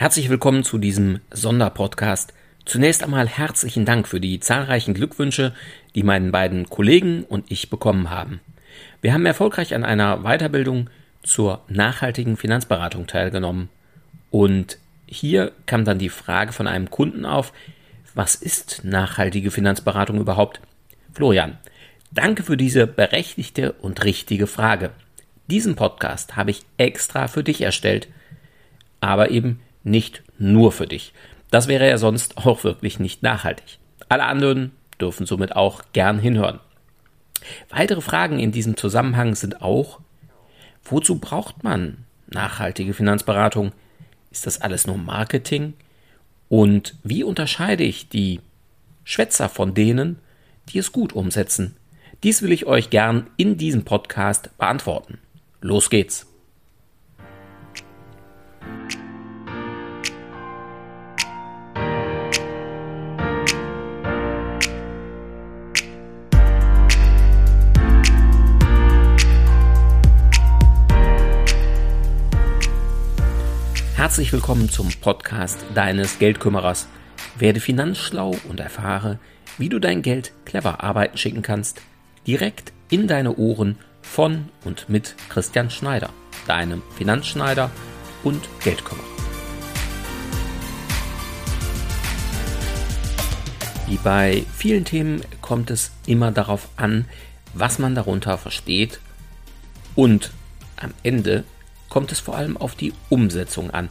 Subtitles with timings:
[0.00, 2.32] Herzlich willkommen zu diesem Sonderpodcast.
[2.64, 5.52] Zunächst einmal herzlichen Dank für die zahlreichen Glückwünsche,
[5.94, 8.40] die meinen beiden Kollegen und ich bekommen haben.
[9.02, 10.88] Wir haben erfolgreich an einer Weiterbildung
[11.22, 13.68] zur nachhaltigen Finanzberatung teilgenommen.
[14.30, 17.52] Und hier kam dann die Frage von einem Kunden auf,
[18.14, 20.62] was ist nachhaltige Finanzberatung überhaupt?
[21.12, 21.58] Florian,
[22.10, 24.92] danke für diese berechtigte und richtige Frage.
[25.48, 28.08] Diesen Podcast habe ich extra für dich erstellt,
[29.02, 31.12] aber eben nicht nur für dich.
[31.50, 33.78] Das wäre ja sonst auch wirklich nicht nachhaltig.
[34.08, 36.60] Alle anderen dürfen somit auch gern hinhören.
[37.70, 40.00] Weitere Fragen in diesem Zusammenhang sind auch,
[40.84, 43.72] wozu braucht man nachhaltige Finanzberatung?
[44.30, 45.74] Ist das alles nur Marketing?
[46.48, 48.40] Und wie unterscheide ich die
[49.04, 50.18] Schwätzer von denen,
[50.68, 51.76] die es gut umsetzen?
[52.22, 55.18] Dies will ich euch gern in diesem Podcast beantworten.
[55.60, 56.29] Los geht's!
[74.10, 76.88] Herzlich willkommen zum Podcast deines Geldkümmerers.
[77.38, 79.20] Werde finanzschlau und erfahre,
[79.56, 81.80] wie du dein Geld clever arbeiten schicken kannst.
[82.26, 86.10] Direkt in deine Ohren von und mit Christian Schneider,
[86.48, 87.70] deinem Finanzschneider
[88.24, 89.06] und Geldkümmerer.
[93.86, 97.04] Wie bei vielen Themen kommt es immer darauf an,
[97.54, 98.98] was man darunter versteht
[99.94, 100.32] und
[100.74, 101.44] am Ende
[101.88, 103.88] kommt es vor allem auf die Umsetzung an.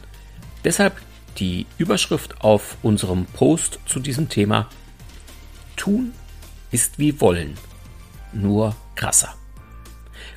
[0.64, 1.00] Deshalb
[1.38, 4.68] die Überschrift auf unserem Post zu diesem Thema
[5.76, 6.12] Tun
[6.70, 7.54] ist wie wollen,
[8.32, 9.34] nur krasser.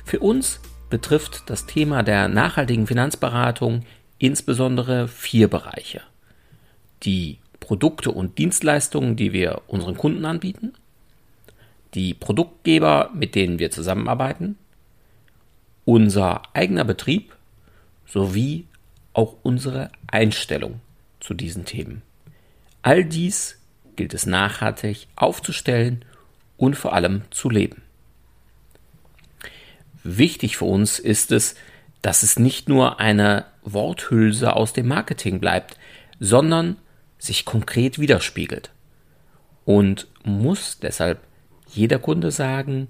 [0.04, 3.84] Für uns betrifft das Thema der nachhaltigen Finanzberatung
[4.18, 6.02] insbesondere vier Bereiche.
[7.02, 10.72] Die Produkte und Dienstleistungen, die wir unseren Kunden anbieten,
[11.94, 14.58] die Produktgeber, mit denen wir zusammenarbeiten,
[15.84, 17.34] unser eigener Betrieb
[18.06, 18.66] sowie
[19.14, 20.80] auch unsere Einstellung
[21.20, 22.02] zu diesen Themen.
[22.82, 23.58] All dies
[23.96, 26.04] gilt es nachhaltig aufzustellen
[26.56, 27.82] und vor allem zu leben.
[30.02, 31.54] Wichtig für uns ist es,
[32.02, 35.78] dass es nicht nur eine Worthülse aus dem Marketing bleibt,
[36.20, 36.76] sondern
[37.18, 38.70] sich konkret widerspiegelt.
[39.64, 41.20] Und muss deshalb
[41.68, 42.88] jeder Kunde sagen,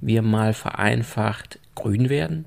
[0.00, 2.46] wir mal vereinfacht grün werden?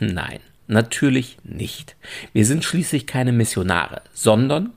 [0.00, 0.40] Nein.
[0.72, 1.96] Natürlich nicht.
[2.32, 4.72] Wir sind schließlich keine Missionare, sondern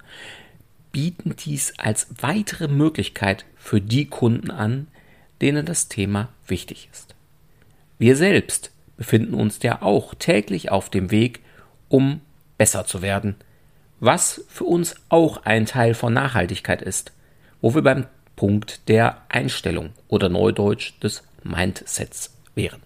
[0.91, 4.87] bieten dies als weitere Möglichkeit für die Kunden an,
[5.39, 7.15] denen das Thema wichtig ist.
[7.97, 11.39] Wir selbst befinden uns ja auch täglich auf dem Weg,
[11.87, 12.19] um
[12.57, 13.35] besser zu werden,
[14.01, 17.13] was für uns auch ein Teil von Nachhaltigkeit ist,
[17.61, 22.81] wo wir beim Punkt der Einstellung oder Neudeutsch des Mindsets wären.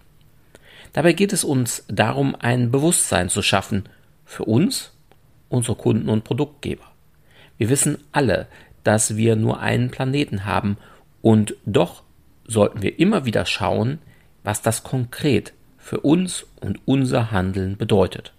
[0.92, 3.84] Dabei geht es uns darum, ein Bewusstsein zu schaffen
[4.24, 4.92] für uns,
[5.48, 6.84] unsere Kunden und Produktgeber.
[7.58, 8.46] Wir wissen alle,
[8.84, 10.78] dass wir nur einen Planeten haben
[11.22, 12.02] und doch
[12.46, 13.98] sollten wir immer wieder schauen,
[14.42, 18.32] was das konkret für uns und unser Handeln bedeutet.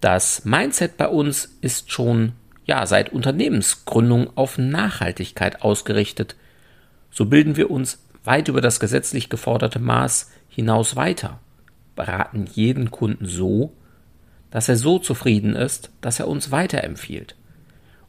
[0.00, 2.32] Das Mindset bei uns ist schon
[2.66, 6.36] ja seit Unternehmensgründung auf Nachhaltigkeit ausgerichtet.
[7.10, 11.40] So bilden wir uns weit über das gesetzlich geforderte Maß hinaus weiter,
[11.94, 13.72] beraten jeden Kunden so,
[14.50, 17.36] dass er so zufrieden ist, dass er uns weiterempfiehlt.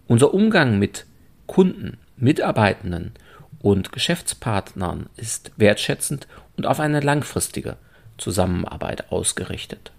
[0.08, 1.06] Unser Umgang mit
[1.48, 3.14] Kunden, Mitarbeitenden
[3.60, 7.78] und Geschäftspartnern ist wertschätzend und auf eine langfristige
[8.18, 9.92] Zusammenarbeit ausgerichtet.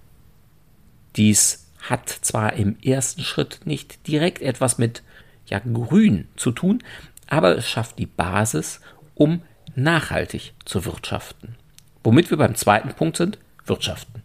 [1.17, 5.03] Dies hat zwar im ersten Schritt nicht direkt etwas mit
[5.47, 6.83] ja, Grün zu tun,
[7.27, 8.81] aber es schafft die Basis,
[9.15, 9.43] um
[9.75, 11.57] nachhaltig zu wirtschaften.
[12.05, 14.23] Womit wir beim zweiten Punkt sind, Wirtschaften.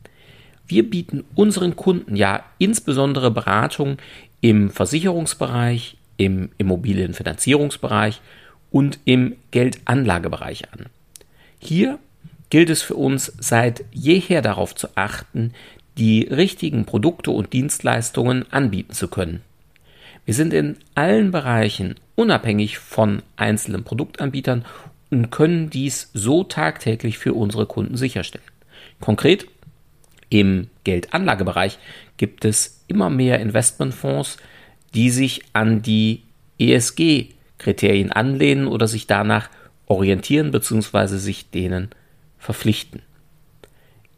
[0.68, 3.98] Wir bieten unseren Kunden ja insbesondere Beratung
[4.40, 8.22] im Versicherungsbereich, im Immobilienfinanzierungsbereich
[8.70, 10.86] und im Geldanlagebereich an.
[11.60, 12.00] Hier
[12.50, 15.54] gilt es für uns seit jeher darauf zu achten,
[15.98, 19.42] die richtigen Produkte und Dienstleistungen anbieten zu können.
[20.26, 24.66] Wir sind in allen Bereichen unabhängig von einzelnen Produktanbietern
[25.12, 28.46] und können dies so tagtäglich für unsere Kunden sicherstellen.
[29.00, 29.46] Konkret
[30.30, 31.78] im Geldanlagebereich
[32.18, 34.38] gibt es immer mehr Investmentfonds,
[34.94, 36.24] die sich an die
[36.60, 39.50] ESG-Kriterien anlehnen oder sich danach
[39.88, 41.18] orientieren bzw.
[41.18, 41.90] sich denen
[42.38, 43.02] verpflichten.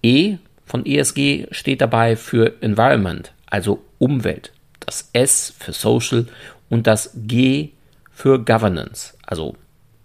[0.03, 4.51] E von ESG steht dabei für Environment, also Umwelt.
[4.79, 6.27] das S für Social
[6.69, 7.69] und das G
[8.11, 9.55] für Governance, also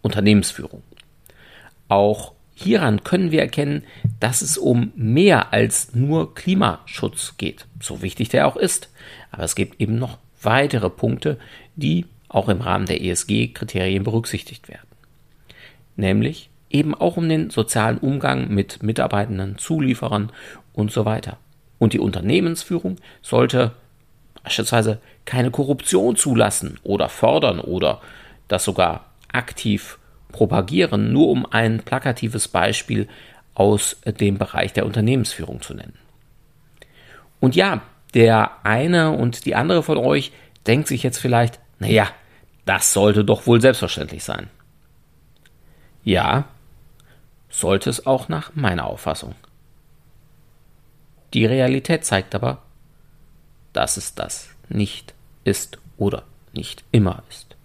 [0.08, 0.82] Unternehmensführung.
[1.88, 3.84] Auch hieran können wir erkennen,
[4.20, 8.88] dass es um mehr als nur Klimaschutz geht, so wichtig der auch ist.
[9.30, 11.38] Aber es gibt eben noch weitere Punkte,
[11.76, 14.88] die auch im Rahmen der ESG-Kriterien berücksichtigt werden.
[15.96, 20.32] Nämlich eben auch um den sozialen Umgang mit Mitarbeitenden, Zulieferern
[20.72, 21.36] und so weiter.
[21.78, 23.72] Und die Unternehmensführung sollte
[24.42, 28.00] beispielsweise keine Korruption zulassen oder fördern oder
[28.48, 29.98] das sogar aktiv
[30.32, 33.08] propagieren, nur um ein plakatives Beispiel
[33.54, 35.98] aus dem Bereich der Unternehmensführung zu nennen.
[37.40, 37.82] Und ja,
[38.14, 40.32] der eine und die andere von euch
[40.66, 42.08] denkt sich jetzt vielleicht, naja,
[42.64, 44.48] das sollte doch wohl selbstverständlich sein.
[46.04, 46.44] Ja,
[47.48, 49.34] sollte es auch nach meiner Auffassung.
[51.34, 52.62] Die Realität zeigt aber,
[53.72, 55.14] dass es das nicht
[55.44, 57.57] ist oder nicht immer ist.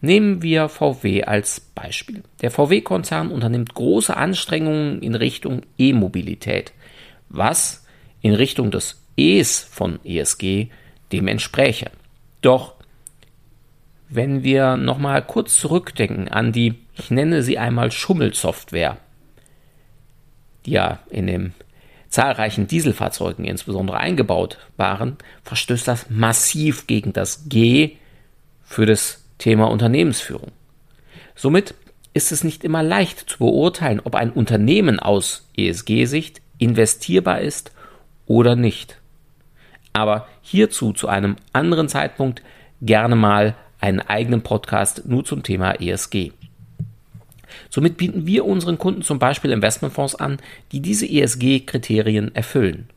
[0.00, 2.22] Nehmen wir VW als Beispiel.
[2.42, 6.72] Der VW-Konzern unternimmt große Anstrengungen in Richtung E-Mobilität,
[7.28, 7.86] was
[8.20, 10.68] in Richtung des E's von ESG
[11.12, 11.90] dem entspräche.
[12.42, 12.74] Doch
[14.08, 18.98] wenn wir nochmal kurz zurückdenken an die, ich nenne sie einmal Schummelsoftware,
[20.64, 21.54] die ja in den
[22.08, 27.96] zahlreichen Dieselfahrzeugen insbesondere eingebaut waren, verstößt das massiv gegen das G
[28.62, 30.52] für das Thema Unternehmensführung.
[31.34, 31.74] Somit
[32.14, 37.72] ist es nicht immer leicht zu beurteilen, ob ein Unternehmen aus ESG-Sicht investierbar ist
[38.26, 38.98] oder nicht.
[39.92, 42.42] Aber hierzu zu einem anderen Zeitpunkt
[42.80, 46.32] gerne mal einen eigenen Podcast nur zum Thema ESG.
[47.70, 50.38] Somit bieten wir unseren Kunden zum Beispiel Investmentfonds an,
[50.72, 52.88] die diese ESG-Kriterien erfüllen.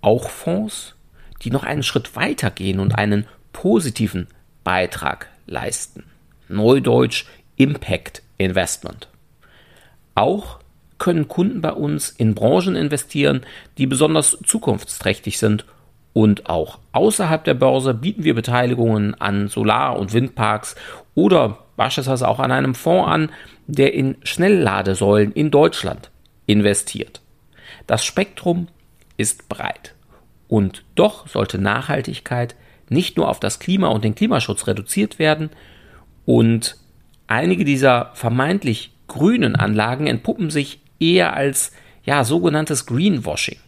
[0.00, 0.94] Auch Fonds,
[1.42, 4.26] die noch einen Schritt weiter gehen und einen positiven
[4.64, 6.04] Beitrag leisten.
[6.48, 7.26] Neudeutsch
[7.56, 9.08] Impact Investment.
[10.14, 10.58] Auch
[10.98, 13.44] können Kunden bei uns in Branchen investieren,
[13.78, 15.64] die besonders zukunftsträchtig sind
[16.12, 20.76] und auch außerhalb der Börse bieten wir Beteiligungen an Solar- und Windparks
[21.14, 23.32] oder beispielsweise auch an einem Fonds an,
[23.66, 26.10] der in Schnellladesäulen in Deutschland
[26.46, 27.20] investiert.
[27.86, 28.68] Das Spektrum
[29.16, 29.94] ist breit.
[30.46, 32.54] Und doch sollte Nachhaltigkeit
[32.88, 35.50] nicht nur auf das Klima und den Klimaschutz reduziert werden
[36.26, 36.76] und
[37.26, 41.72] einige dieser vermeintlich grünen Anlagen entpuppen sich eher als
[42.04, 43.58] ja sogenanntes Greenwashing.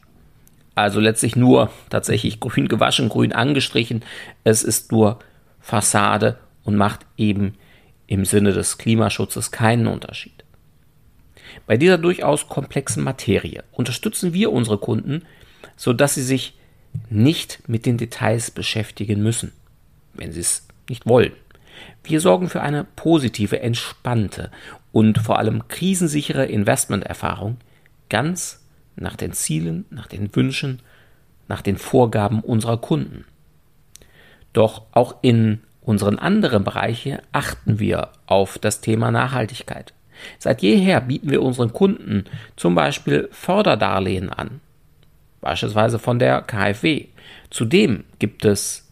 [0.74, 4.04] Also letztlich nur tatsächlich grün gewaschen, grün angestrichen.
[4.44, 5.18] Es ist nur
[5.60, 7.54] Fassade und macht eben
[8.06, 10.44] im Sinne des Klimaschutzes keinen Unterschied.
[11.66, 15.24] Bei dieser durchaus komplexen Materie unterstützen wir unsere Kunden,
[15.76, 16.54] sodass sie sich
[17.10, 19.52] nicht mit den Details beschäftigen müssen,
[20.14, 21.32] wenn sie es nicht wollen.
[22.04, 24.50] Wir sorgen für eine positive, entspannte
[24.92, 27.58] und vor allem krisensichere Investmenterfahrung
[28.08, 28.62] ganz
[28.96, 30.80] nach den Zielen, nach den Wünschen,
[31.48, 33.24] nach den Vorgaben unserer Kunden.
[34.52, 39.92] Doch auch in unseren anderen Bereichen achten wir auf das Thema Nachhaltigkeit.
[40.38, 42.24] Seit jeher bieten wir unseren Kunden
[42.56, 44.60] zum Beispiel Förderdarlehen an,
[45.46, 47.06] beispielsweise von der KfW.
[47.50, 48.88] Zudem gibt es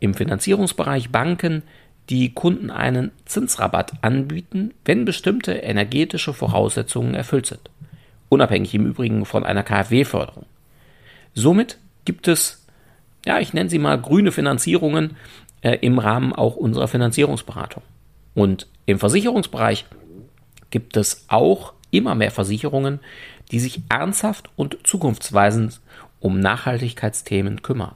[0.00, 1.62] im Finanzierungsbereich Banken,
[2.08, 7.70] die Kunden einen Zinsrabatt anbieten, wenn bestimmte energetische Voraussetzungen erfüllt sind.
[8.30, 10.46] Unabhängig im Übrigen von einer KfW-Förderung.
[11.34, 12.66] Somit gibt es,
[13.26, 15.18] ja, ich nenne sie mal grüne Finanzierungen
[15.60, 17.82] äh, im Rahmen auch unserer Finanzierungsberatung.
[18.34, 19.84] Und im Versicherungsbereich
[20.70, 23.00] gibt es auch immer mehr Versicherungen,
[23.50, 25.80] die sich ernsthaft und zukunftsweisend
[26.20, 27.94] um Nachhaltigkeitsthemen kümmern.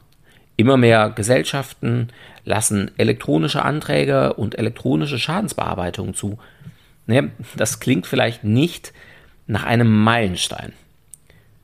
[0.57, 2.09] Immer mehr Gesellschaften
[2.45, 6.39] lassen elektronische Anträge und elektronische Schadensbearbeitung zu.
[7.57, 8.93] Das klingt vielleicht nicht
[9.47, 10.73] nach einem Meilenstein.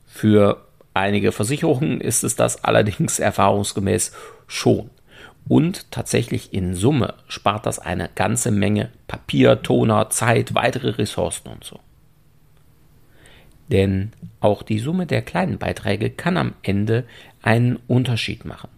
[0.07, 4.13] Für einige Versicherungen ist es das allerdings erfahrungsgemäß
[4.47, 4.89] schon.
[5.47, 11.63] Und tatsächlich in Summe spart das eine ganze Menge Papier, Toner, Zeit, weitere Ressourcen und
[11.63, 11.79] so.
[13.69, 17.05] Denn auch die Summe der kleinen Beiträge kann am Ende
[17.41, 18.69] einen Unterschied machen.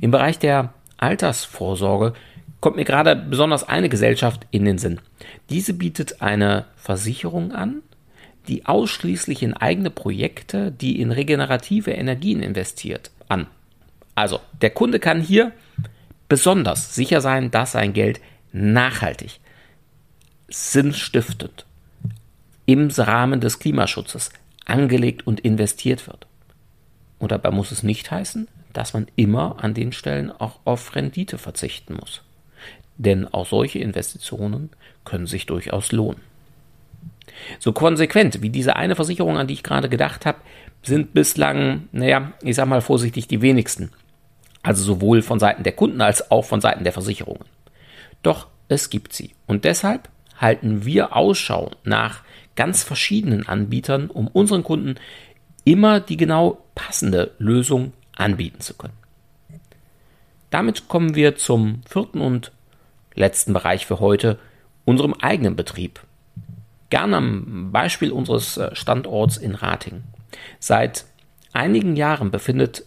[0.00, 2.14] Im Bereich der Altersvorsorge
[2.60, 5.00] kommt mir gerade besonders eine Gesellschaft in den Sinn.
[5.50, 7.82] Diese bietet eine Versicherung an,
[8.48, 13.46] die ausschließlich in eigene Projekte, die in regenerative Energien investiert, an.
[14.14, 15.52] Also, der Kunde kann hier
[16.28, 18.20] besonders sicher sein, dass sein Geld
[18.52, 19.40] nachhaltig,
[20.48, 21.66] sinnstiftend
[22.66, 24.30] im Rahmen des Klimaschutzes
[24.64, 26.26] angelegt und investiert wird.
[27.18, 31.38] Und dabei muss es nicht heißen, dass man immer an den Stellen auch auf Rendite
[31.38, 32.22] verzichten muss.
[32.96, 34.70] Denn auch solche Investitionen
[35.04, 36.20] können sich durchaus lohnen.
[37.58, 40.38] So konsequent wie diese eine Versicherung, an die ich gerade gedacht habe,
[40.82, 43.90] sind bislang, naja, ich sag mal vorsichtig, die wenigsten.
[44.62, 47.44] Also sowohl von Seiten der Kunden als auch von Seiten der Versicherungen.
[48.22, 49.32] Doch es gibt sie.
[49.46, 52.22] Und deshalb halten wir Ausschau nach
[52.56, 54.96] ganz verschiedenen Anbietern, um unseren Kunden
[55.64, 58.94] immer die genau passende Lösung anbieten zu können.
[60.50, 62.52] Damit kommen wir zum vierten und
[63.14, 64.38] letzten Bereich für heute,
[64.84, 66.00] unserem eigenen Betrieb.
[66.90, 70.04] Gerne am Beispiel unseres äh, Standorts in Rating.
[70.60, 71.06] Seit
[71.52, 72.30] einigen Jahren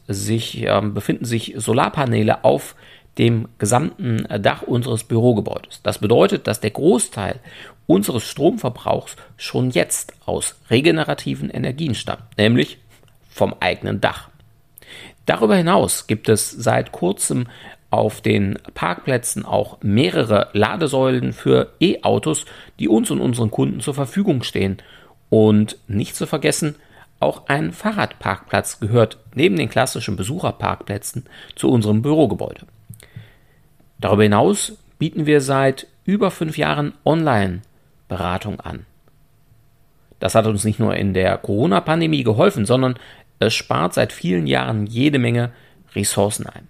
[0.08, 2.76] sich, äh, befinden sich Solarpaneele auf
[3.18, 5.82] dem gesamten Dach unseres Bürogebäudes.
[5.84, 7.40] Das bedeutet, dass der Großteil
[7.88, 12.78] unseres Stromverbrauchs schon jetzt aus regenerativen Energien stammt, nämlich
[13.30, 14.30] vom eigenen Dach.
[15.26, 17.48] Darüber hinaus gibt es seit kurzem
[17.90, 22.46] auf den Parkplätzen auch mehrere Ladesäulen für E-Autos,
[22.80, 24.78] die uns und unseren Kunden zur Verfügung stehen.
[25.30, 26.76] Und nicht zu vergessen,
[27.20, 32.66] auch ein Fahrradparkplatz gehört neben den klassischen Besucherparkplätzen zu unserem Bürogebäude.
[34.00, 38.86] Darüber hinaus bieten wir seit über fünf Jahren Online-Beratung an.
[40.20, 42.96] Das hat uns nicht nur in der Corona-Pandemie geholfen, sondern
[43.40, 45.52] es spart seit vielen Jahren jede Menge
[45.96, 46.68] Ressourcen ein.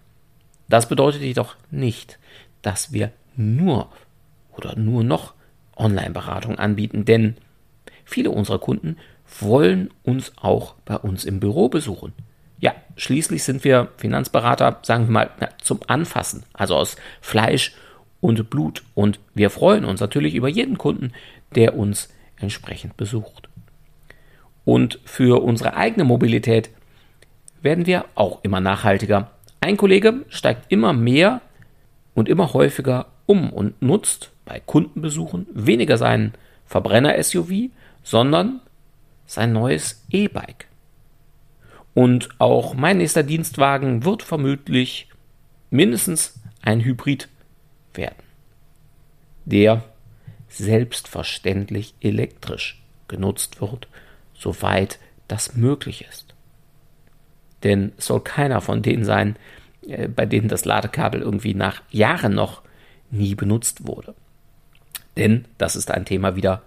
[0.68, 2.20] Das bedeutet jedoch nicht,
[2.62, 3.90] dass wir nur
[4.52, 5.34] oder nur noch
[5.78, 7.38] Online-Beratung anbieten, denn
[8.04, 8.98] viele unserer Kunden
[9.40, 12.14] wollen uns auch bei uns im Büro besuchen.
[12.60, 15.30] Ja, schließlich sind wir Finanzberater, sagen wir mal,
[15.62, 17.74] zum Anfassen, also aus Fleisch
[18.20, 18.84] und Blut.
[18.96, 21.14] Und wir freuen uns natürlich über jeden Kunden,
[21.56, 23.50] der uns entsprechend besucht.
[24.66, 26.70] Und für unsere eigene Mobilität
[27.62, 29.32] werden wir auch immer nachhaltiger.
[29.62, 31.42] Ein Kollege steigt immer mehr
[32.14, 36.34] und immer häufiger um und nutzt bei Kundenbesuchen weniger seinen
[36.66, 37.70] Verbrenner-SUV,
[38.04, 38.62] sondern
[39.26, 40.68] sein neues E-Bike.
[41.98, 45.10] Und auch mein nächster Dienstwagen wird vermutlich
[45.72, 47.28] mindestens ein Hybrid
[47.96, 48.22] werden,
[49.46, 49.84] der
[50.48, 53.88] selbstverständlich elektrisch genutzt wird,
[54.36, 56.36] soweit das möglich ist.
[57.64, 59.36] Denn es soll keiner von denen sein,
[59.82, 62.62] äh, bei denen das Ladekabel irgendwie nach Jahren noch
[63.10, 64.14] nie benutzt wurde.
[65.18, 66.62] Denn das ist ein Thema wieder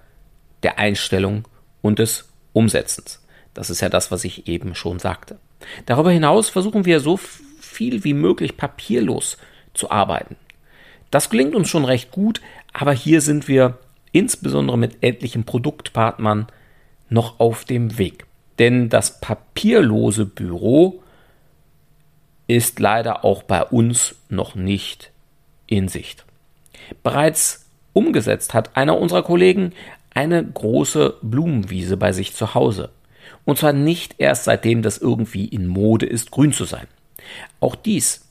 [0.65, 1.47] der Einstellung
[1.83, 3.20] und des Umsetzens.
[3.55, 5.39] Das ist ja das, was ich eben schon sagte.
[5.87, 9.37] Darüber hinaus versuchen wir so viel wie möglich papierlos
[9.75, 10.37] zu arbeiten.
[11.11, 12.41] Das gelingt uns schon recht gut,
[12.73, 13.79] aber hier sind wir
[14.13, 16.47] insbesondere mit etlichen Produktpartnern
[17.09, 18.27] noch auf dem Weg.
[18.59, 21.03] Denn das papierlose Büro
[22.47, 25.11] ist leider auch bei uns noch nicht
[25.67, 26.25] in Sicht.
[27.03, 29.73] Bereits umgesetzt hat einer unserer Kollegen
[30.13, 32.91] eine große Blumenwiese bei sich zu Hause.
[33.51, 36.87] Und zwar nicht erst seitdem das irgendwie in Mode ist, grün zu sein.
[37.59, 38.29] Auch dies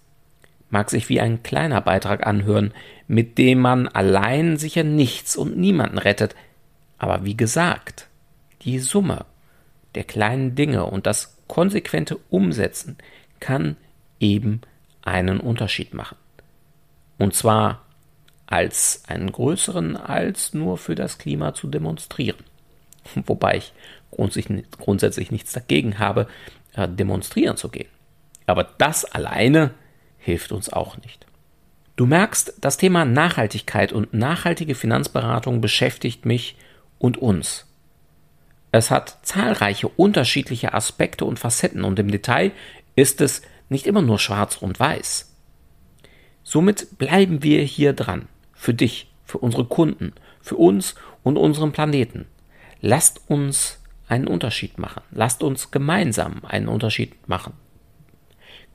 [0.69, 2.73] mag sich wie ein kleiner Beitrag anhören,
[3.09, 6.37] mit dem man allein sicher nichts und niemanden rettet.
[6.97, 8.07] Aber wie gesagt,
[8.61, 9.25] die Summe
[9.93, 12.97] der kleinen Dinge und das konsequente Umsetzen
[13.41, 13.75] kann
[14.21, 14.61] eben
[15.01, 16.15] einen Unterschied machen.
[17.17, 17.81] Und zwar
[18.47, 22.39] als einen größeren als nur für das Klima zu demonstrieren.
[23.25, 23.73] Wobei ich
[24.11, 26.27] grundsätzlich nichts dagegen habe,
[26.73, 27.89] äh, demonstrieren zu gehen.
[28.45, 29.71] Aber das alleine
[30.17, 31.25] hilft uns auch nicht.
[31.95, 36.55] Du merkst, das Thema Nachhaltigkeit und nachhaltige Finanzberatung beschäftigt mich
[36.97, 37.67] und uns.
[38.71, 42.51] Es hat zahlreiche unterschiedliche Aspekte und Facetten und im Detail
[42.95, 45.33] ist es nicht immer nur schwarz und weiß.
[46.43, 48.27] Somit bleiben wir hier dran.
[48.53, 52.25] Für dich, für unsere Kunden, für uns und unseren Planeten.
[52.81, 53.78] Lasst uns
[54.09, 55.03] einen Unterschied machen.
[55.11, 57.53] Lasst uns gemeinsam einen Unterschied machen.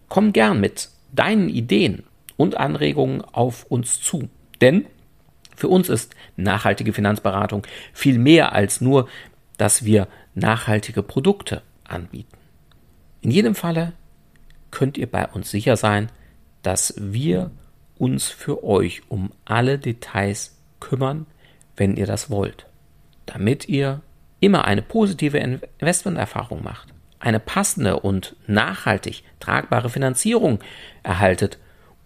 [0.08, 2.04] Komm gern mit deinen Ideen
[2.36, 4.28] und Anregungen auf uns zu.
[4.60, 4.86] Denn
[5.56, 9.08] für uns ist nachhaltige Finanzberatung viel mehr als nur,
[9.56, 12.36] dass wir nachhaltige Produkte anbieten.
[13.20, 13.92] In jedem Falle
[14.70, 16.10] könnt ihr bei uns sicher sein,
[16.62, 17.50] dass wir
[17.96, 21.26] uns für euch um alle Details kümmern,
[21.76, 22.66] wenn ihr das wollt,
[23.26, 24.02] damit ihr
[24.44, 30.60] immer eine positive Investmenterfahrung macht, eine passende und nachhaltig tragbare Finanzierung
[31.02, 31.58] erhaltet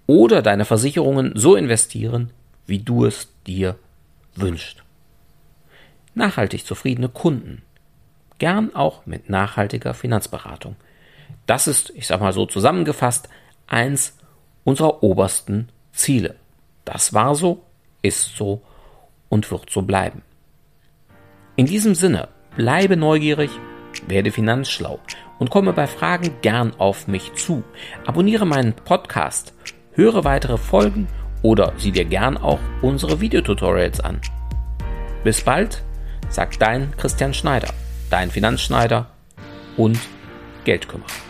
[0.07, 2.31] oder deine Versicherungen so investieren,
[2.67, 3.77] wie du es dir
[4.37, 4.83] wünschst.
[6.15, 7.63] Nachhaltig zufriedene Kunden,
[8.39, 10.77] gern auch mit nachhaltiger Finanzberatung.
[11.47, 13.29] Das ist, ich sag mal so zusammengefasst,
[13.67, 14.17] eins
[14.65, 16.37] unserer obersten Ziele.
[16.85, 17.63] Das war so,
[18.03, 18.63] ist so
[19.29, 20.23] und wird so bleiben.
[21.59, 23.51] In diesem Sinne, bleibe neugierig,
[24.07, 25.01] werde finanzschlau
[25.41, 27.65] und komme bei Fragen gern auf mich zu.
[28.07, 29.55] Abonniere meinen Podcast,
[29.95, 31.09] höre weitere Folgen
[31.43, 34.21] oder sieh dir gern auch unsere Videotutorials an.
[35.25, 35.83] Bis bald,
[36.29, 37.75] sagt dein Christian Schneider,
[38.09, 39.11] dein Finanzschneider
[39.77, 39.99] und
[40.63, 41.28] Geldkümmerer.